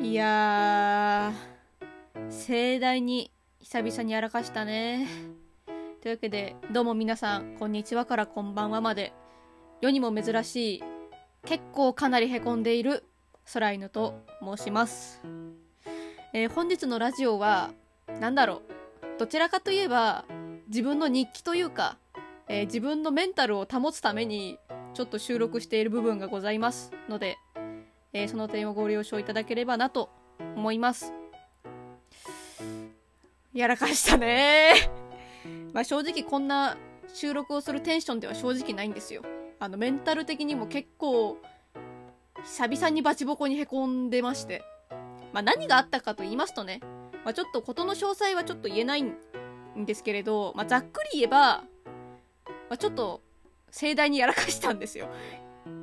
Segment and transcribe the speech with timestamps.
[0.00, 5.06] いやー、盛大に久々にやらかしたね。
[6.00, 9.12] というわけで、どうも皆さん、こんにちはからこんばんはまで、
[9.80, 10.82] 世にも珍しい、
[11.44, 13.04] 結構かなりへこんでいる
[13.52, 15.20] 空犬と申します。
[16.32, 17.70] えー本日のラジオは、
[18.20, 18.62] なんだろ
[19.16, 20.24] う、どちらかといえば、
[20.68, 21.96] 自分の日記というか、
[22.48, 24.58] えー自分のメンタルを保つために、
[24.94, 27.36] ちょっと収録している部分がございますので、
[28.12, 30.10] えーその点をご了承いただければなと
[30.56, 31.12] 思います。
[33.52, 34.72] やらかしたね
[35.72, 36.76] まあ正直こんな
[37.12, 39.22] 収録をするテンションでは正直ないんですよ。
[39.58, 41.38] あのメンタル的にも結構
[42.44, 44.62] 久々にバチボコにへこんでまして。
[45.32, 46.80] まあ何があったかと言いますとね、
[47.24, 49.16] まあちょっとことの詳細はちょっと言えないん
[49.76, 51.64] ですけれど、まあざっくり言えば、
[52.68, 53.22] まあちょっと
[53.70, 55.08] 盛大にやらかしたんですよ。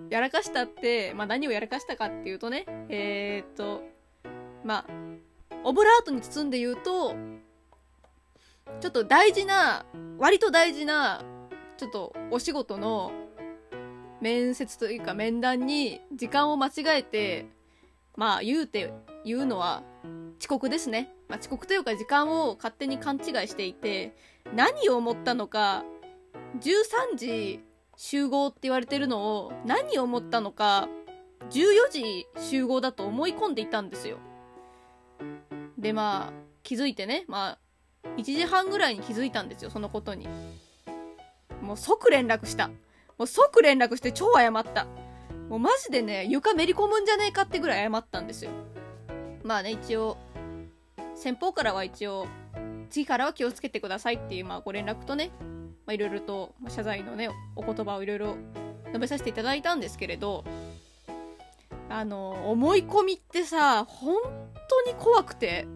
[0.10, 3.84] やらかしたって、まあ、何をやらかしたかっていうとね、えー、っと、
[4.64, 4.86] まあ、
[5.64, 7.16] オブラートに包んで言うと、
[8.80, 9.86] ちょっと大事な、
[10.18, 11.24] 割と大事な、
[11.78, 13.12] ちょっとお仕事の
[14.22, 17.48] 面接というか面談に時間を間違えて、
[18.16, 18.94] まあ言うて、
[19.26, 19.84] 言うのは
[20.40, 21.14] 遅刻ですね。
[21.28, 24.16] まあ遅刻というか時間を勝手に勘違いしていて、
[24.54, 25.84] 何を思ったのか、
[26.62, 27.62] 13時
[28.02, 30.88] 集合って言われてるのを何を思ったのか
[31.50, 34.20] 14時集合だと思い込んでいたんですよ。
[35.78, 36.34] でまあ
[36.64, 37.58] 気づいてねま
[38.06, 40.30] あ1時半ぐらいに気づいたんですよそのことに。
[41.62, 42.70] もう即連絡した。
[42.70, 44.88] もう即連絡して超謝った。
[45.50, 48.52] もうマジでね床めり込むんじゃねえかってぐらい謝ったんですよ。
[49.44, 50.16] まあね一応
[51.16, 52.28] 先方からは一応
[52.90, 55.32] 次からは気をつけてくださいっていうまあご連絡とね、
[55.94, 58.38] いろいろと謝罪のねお言葉をいろいろ
[58.88, 60.44] 述べさせていただいたんですけれど
[61.90, 64.16] あの思い込みってさ本
[64.70, 65.68] 当に怖くて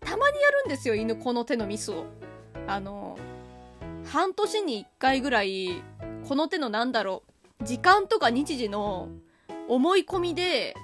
[0.00, 2.04] たまにやるんですよ犬この手のミスを。
[2.66, 3.18] あの
[4.06, 5.82] 半年に1回ぐらい
[6.28, 7.22] この手のなんだろ
[7.60, 9.08] う時間とか日時の
[9.68, 10.74] 思い込みで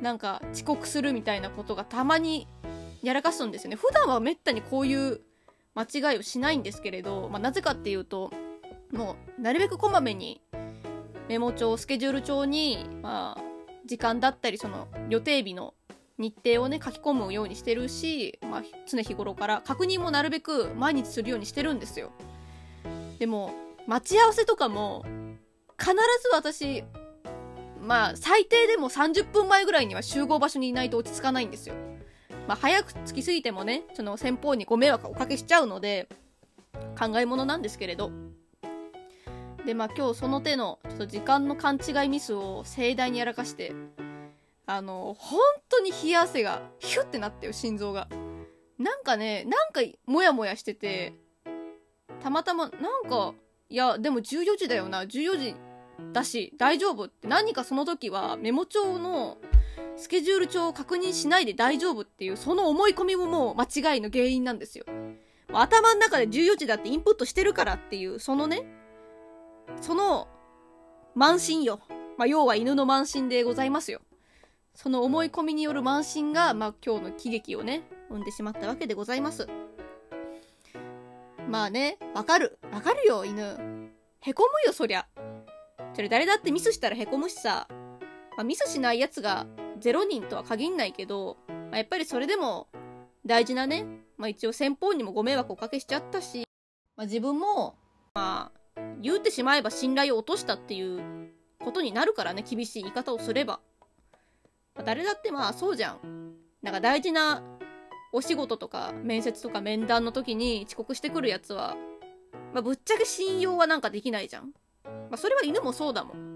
[0.00, 2.48] なんか遅刻するみたいなことがたまに
[3.02, 3.76] やらかすんですよね。
[3.76, 5.20] 普段はめったにこういう
[5.76, 8.32] 間違いをしないんですけれど、まあ、なぜかっていうと
[8.92, 10.40] もうなるべくこまめに
[11.28, 13.42] メモ帳スケジュール帳に、まあ、
[13.84, 15.74] 時間だったりその予定日の
[16.18, 22.10] 日程をね書き込むようにしてるし、まあ、常日頃から確認もなるべく毎日するようにしてるんですよ。
[23.18, 23.52] でも
[23.86, 25.04] 待ち合わせとかも
[25.78, 25.98] 必ず
[26.32, 26.84] 私
[27.80, 31.74] まあ最低でも30分前ぐらいには集合場所にいないと落ち着かないんですよ。
[32.46, 36.08] まあ、早く着きすぎてもね、その先方にご迷惑をおかけしちゃうので、
[36.98, 38.10] 考えものなんですけれど。
[39.64, 43.72] で、まあ今日その手の、ちょっと時間の勘違いミスを盛大にやらかして、
[44.66, 48.08] あの、本当に冷や汗がヒュッてなってよ、心臓が。
[48.78, 51.14] なんかね、なんかモヤモヤしてて、
[52.22, 53.34] たまたま、なんか、
[53.68, 55.56] いや、でも14時だよな、14時
[56.12, 59.38] だし、大丈夫って、何かその時はメモ帳の、
[59.96, 64.84] スケジュール帳を確認しないで大丈夫っていう、その思い込みももう間違いの原因なんですよ。
[65.52, 68.64] 頭の中で14時だってインプットしてるからっていう、そのね、
[69.80, 70.28] その、
[71.16, 71.80] 慢心よ。
[72.18, 74.00] まあ、要は犬の慢心でございますよ。
[74.74, 79.48] その思い込みによる慢心が、まあ、今日の喜劇をね、生んでしまったわけでございます。
[81.48, 82.58] まあね、わかる。
[82.72, 83.42] わかるよ、犬。
[84.20, 85.06] へこむよ、そりゃ。
[85.94, 87.66] それ誰だってミスしたらへこむしさ。
[88.36, 89.46] まあ、ミスしないやつが
[89.80, 92.68] 0人とは限んないけど、まあ、やっぱりそれでも
[93.24, 96.46] 大事なね、まあ、一応先方にもご迷惑をおかけしちゃったし、
[96.96, 97.76] まあ、自分も、
[98.14, 101.30] まあ、言うてしまえば信頼を落としたっていう
[101.62, 103.60] ことになるからね、厳しい言い方をすれば。
[104.74, 106.34] まあ、誰だってまあそうじゃん。
[106.62, 107.42] なんか大事な
[108.12, 111.76] お仕事とか面接とか面談の時に遅刻してくるやつは、
[112.52, 114.52] まあ、ぶっちゃけ信用はなんかできないじゃん。
[114.84, 116.35] まあ、それは犬もそうだもん。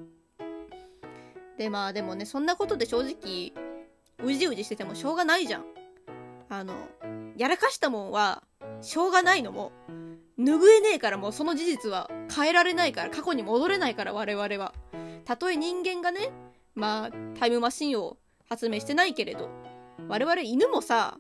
[1.61, 3.53] でまあでもねそんなことで正直
[4.25, 5.65] うじうじしててもしょうがないじゃん。
[6.49, 6.73] あの
[7.37, 8.43] やらかしたもんは
[8.81, 9.71] しょうがないのも
[10.39, 14.73] 拭えねえからもうその事実は変えられないから過去に戻れないから我々は。
[15.27, 16.31] たとえ人間がね
[16.75, 18.17] まあタイムマシンを
[18.49, 19.51] 発明してないけれど
[20.09, 21.19] 我々犬もさ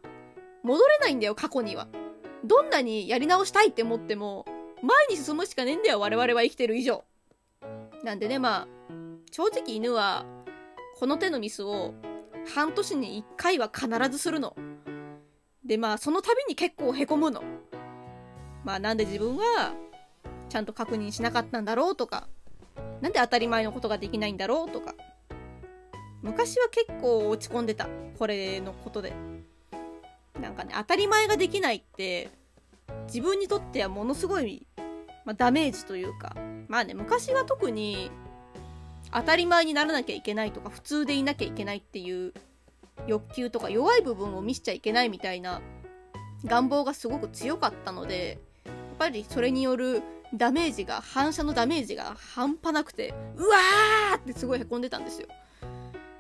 [0.63, 1.87] 戻れないんだよ過去には。
[2.47, 4.47] どんなにやり直したいって思っても
[4.83, 7.05] 前に進むしかねえんだよ我々は生きてる以上。
[8.03, 8.80] なんでねまあ
[9.31, 10.25] 正直犬は
[10.99, 11.95] この手のミスを
[12.55, 14.57] 半年に1回は必ずするの。
[15.65, 17.43] でまあその度に結構へこむの。
[18.65, 19.75] まあなんで自分は
[20.49, 22.29] ちゃんと確認しなかったんだろうとか、
[23.01, 24.95] なんで当たり前のことができないんだろうとか。
[26.23, 27.89] 昔は結構落ち込んでた
[28.19, 29.13] これのことで
[30.41, 32.31] なんかね当たり前ができないって
[33.07, 34.67] 自分にとってはものすごい、
[35.25, 36.37] まあ、ダメージというか
[36.69, 38.11] まあね昔は特に
[39.13, 42.33] 当たり前にならなきゃいけないとか普通でいなきゃいけないっていう
[43.07, 45.61] 欲求とか弱い部分を見せちゃいけないみたいな
[46.45, 50.03] 願望がすごく強かったのでやっぱりそれによる
[50.35, 55.27] ダメージが反射のダメージが半端なくてうわーってすごいへこんでたんですよ。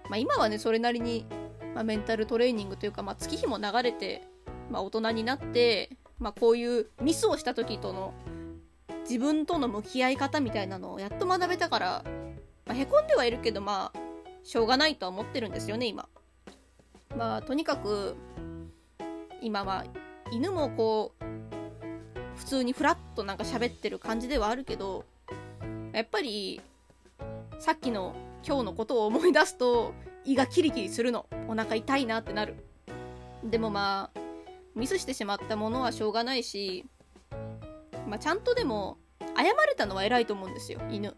[0.08, 1.26] まあ、今はねそれなりに、
[1.74, 4.26] まあ、メンタルトレーニングというか、まあ、月日も流れて、
[4.68, 8.12] まあ、大人になって、まあ、こういうミスをした時との
[9.08, 12.04] 自分との向き合い方みたいなのをやっと学べたから、
[12.70, 13.98] まあ、へこんではいるけどまあ
[14.44, 16.08] しょうがないとは思ってるんですよね今。
[17.16, 18.14] まあとにかく
[19.42, 19.84] 今は
[20.30, 21.24] 犬もこう
[22.38, 25.04] 普通にフラッとなんか喋ってる感じではあるけど
[25.92, 26.60] やっぱり
[27.58, 28.14] さっきの
[28.46, 29.92] 今日のことを思い出すと
[30.24, 31.26] 胃がキリキリするの。
[31.48, 32.54] お腹痛いなってなる。
[33.42, 34.20] でもまあ
[34.76, 36.86] ミスしてしまったものはしょうがないし、
[38.06, 38.98] まあ、ちゃんとでも
[39.36, 41.16] 謝れたのは偉いと思うんですよ犬。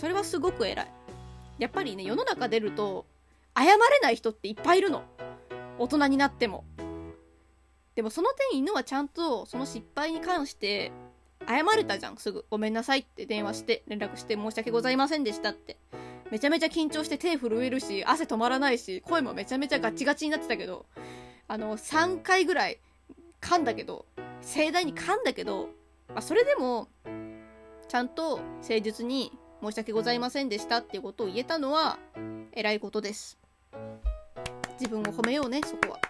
[0.00, 0.92] それはすごく偉い。
[1.58, 3.04] やっぱりね世の中出ると
[3.54, 5.02] 謝れない人っていっぱいいるの。
[5.78, 6.64] 大人になっても。
[7.94, 10.90] でもその点犬はちゃんとその失敗に関して
[11.46, 12.46] 謝れたじゃんすぐ。
[12.48, 15.76] ごめんなさいって電話して連絡して申し訳ございませんでしたって。
[16.30, 20.86] めちゃめちゃ緊張して手震えるし汗止まらないし声もめちゃめちゃガチガチになってたけど
[21.46, 22.78] あの3回ぐらい
[23.42, 24.06] 噛んだけど
[24.40, 25.70] 盛大に噛んだけど、
[26.08, 26.88] まあ、それでも
[27.88, 31.98] ちゃんと誠実に申し訳ございませんでしたっていうことを言えたのは
[32.52, 33.38] 偉いことです。
[34.80, 36.00] 自分を褒めようねそこは。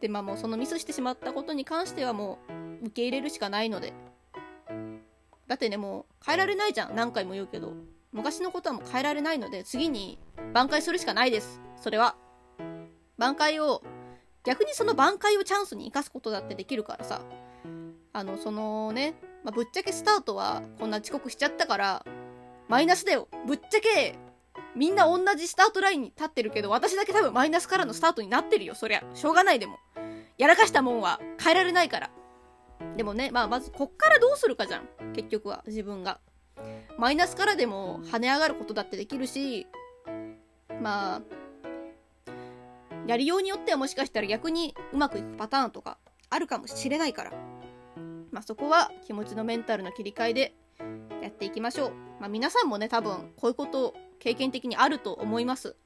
[0.00, 2.38] でまあもうそのミスしてしまったことに関してはも
[2.82, 3.92] う受け入れるしかないので。
[5.46, 7.72] だってねもう変えられないじゃん何回も言うけど。
[8.12, 10.18] 昔のことはもう変えられないので次に
[10.52, 12.16] 挽回するしかないですそれは。
[13.16, 13.82] 挽回を
[14.44, 17.22] 逆にその挽回をチャンスに生かすことだってできるからさ。
[18.14, 22.04] あのそのね、まあ、ぶっちゃけスタートはこんな遅刻しちゃったから
[22.68, 23.28] マイナスだよ。
[23.46, 24.16] ぶっちゃけ
[24.74, 28.74] みんな同じスタートラインに立ってるけど私だけ多分マイナスからのスタートになってるよ。
[28.74, 29.78] そりゃしょうがないでも。
[30.38, 32.10] やらかしたもんは変えられないから。
[32.96, 34.88] でもねまあまずこっからどうするかじゃん。
[35.12, 36.20] 結局は自分が。
[36.98, 39.66] マイナスからでも跳ね上がることだってできるし
[40.80, 41.22] まあ
[43.06, 45.98] やりようによってはもしかしたら逆にうまくいくパターンとか
[46.30, 47.32] あるかもしれないから。
[48.32, 50.54] まあ、そこは気持ちのメンタルの切り替えで
[51.22, 51.92] やっていきましょう。
[52.18, 55.76] まあ、皆さんもね、多分こういうこと経験的にあると思います。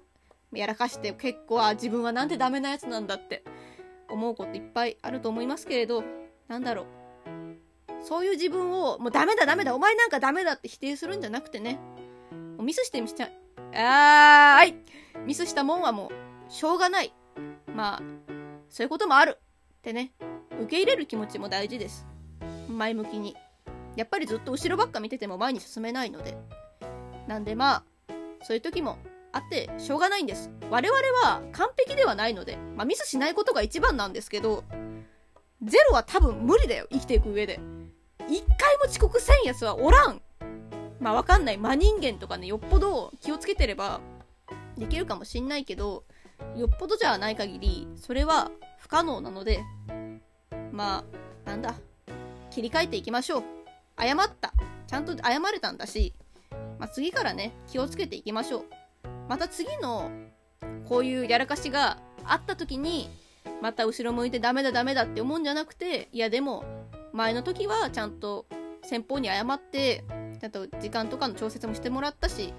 [0.53, 3.45] やらかして結構、あ、自分はなんでダメなやつなんだって
[4.09, 6.05] 思うこといっぱいあると思いますけれど、
[6.47, 6.87] なんだろう。
[8.03, 11.81] そういう自分を、もうダメだダメだ、お前なんかダメだって否定するんじゃなくてね、
[12.57, 13.29] もうミスしてみちゃ、
[13.75, 14.77] あー、はい。
[15.25, 16.13] ミスしたもんはも
[16.49, 17.13] うしょうがない。
[17.75, 18.03] まあ、
[18.69, 19.39] そういうこともある。
[19.79, 20.13] ってね、
[20.61, 22.07] 受け入れる気持ちも大事です。
[22.69, 23.37] 前向きに。
[23.97, 26.37] やっぱりずっと後ろばっか見てても前に進めないので。
[27.27, 28.99] なんでまあ、そういう時も
[29.33, 30.51] あってしょうがないんです。
[30.71, 34.65] 我々は完璧ではないので、まあミスしないことが一番なんですけど、
[35.63, 37.61] ゼロは多分無理だよ、生きていく上で。
[38.29, 40.21] 一回も遅刻せんやつはおらん。
[41.01, 41.59] まあわかんない。
[41.59, 44.01] 真人間とかね、よっぽど気をつけてれば
[44.77, 46.05] できるかもしんないけど、
[46.57, 49.65] よっぽどじゃない限り、それは不可能なので、
[50.73, 51.05] ま
[51.45, 51.75] あ、なんだ、
[52.57, 53.43] 切り替えていきましょう。
[54.01, 54.55] 謝った。
[54.87, 56.15] ちゃんと謝れたんだし、
[56.79, 58.65] まあ、次からね、気をつけていきましょう。
[59.29, 60.11] また次の、
[60.89, 63.11] こういうやらかしがあった時に、
[63.61, 66.65] また後ろ向いてダメだダメだって思うんじゃなくて、いやでも、
[67.13, 68.47] 前の時はちゃんと
[68.83, 70.03] 先方に謝って、
[70.41, 72.55] ちゃんと時間とかの調節もしてもらったし、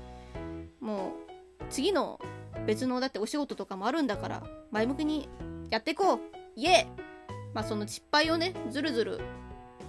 [0.79, 1.13] も
[1.59, 2.19] う、次の
[2.67, 5.27] 別のだってお仕事とかもあるんだから前向きに
[5.71, 6.19] やっていこう
[6.55, 9.21] イエーまあその失敗をねずるずる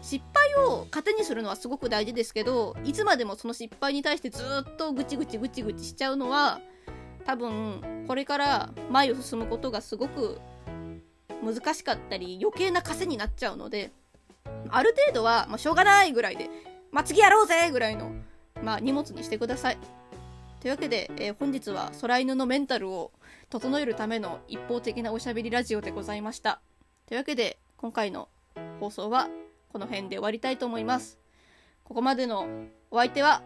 [0.01, 6.61] 失敗を糧にするのはすごく大事ですけどいつまでもその失敗に対してずっとぐちぐちぐちぐちしちゃうのは
[7.25, 10.41] 多分これから前を進むことがすごく
[11.45, 13.91] 難しかったり余計な枷になっちゃうので
[14.71, 16.49] ある程度は、まあ、しょうがないぐらいで、
[16.91, 18.13] まあ、次やろうぜぐらいの、
[18.63, 19.79] まあ、荷物にしてください。
[20.61, 23.13] というわけで、えー、本日は空犬のメンタルを
[23.49, 26.61] 整えるための一方的なおしゃべりラジオでございました。
[27.07, 28.29] というわけで、今回の
[28.81, 29.29] 放送は
[29.73, 31.19] この辺で終わりたいと思います。
[31.85, 32.47] ここまでの
[32.91, 33.43] お相手は、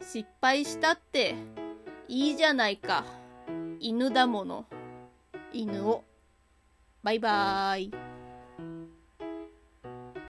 [0.00, 1.34] 失敗したって
[2.08, 3.04] いいじゃないか。
[3.78, 4.66] 犬だもの。
[5.52, 6.04] 犬を。
[7.02, 8.19] バイバーイ。